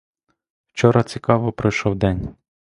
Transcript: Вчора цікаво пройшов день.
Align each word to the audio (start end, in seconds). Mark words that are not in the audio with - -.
Вчора 0.67 1.03
цікаво 1.03 1.51
пройшов 1.51 1.95
день. 1.95 2.35